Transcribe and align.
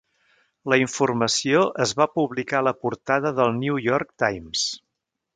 La 0.73 0.77
informació 0.83 1.59
es 1.85 1.93
va 1.99 2.07
publicar 2.15 2.57
a 2.61 2.65
la 2.67 2.73
portada 2.85 3.33
del 3.41 3.53
"New 3.59 3.77
York 3.91 4.15
Times". 4.23 4.65